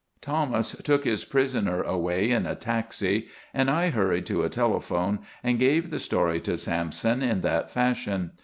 Thomas 0.19 0.71
took 0.83 1.03
his 1.05 1.23
prisoner 1.23 1.83
away 1.83 2.31
in 2.31 2.47
a 2.47 2.55
taxi 2.55 3.27
and 3.53 3.69
I 3.69 3.91
hurried 3.91 4.25
to 4.25 4.41
a 4.41 4.49
telephone 4.49 5.19
and 5.43 5.59
gave 5.59 5.91
the 5.91 5.99
story 5.99 6.41
to 6.41 6.57
Sampson 6.57 7.21
in 7.21 7.41
that 7.41 7.69
fashion. 7.69 8.31